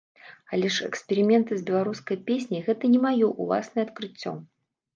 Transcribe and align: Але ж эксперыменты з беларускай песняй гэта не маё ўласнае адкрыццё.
Але 0.55 0.69
ж 0.75 0.87
эксперыменты 0.91 1.53
з 1.59 1.67
беларускай 1.69 2.17
песняй 2.31 2.65
гэта 2.69 2.93
не 2.97 3.05
маё 3.07 3.31
ўласнае 3.45 3.87
адкрыццё. 3.89 4.31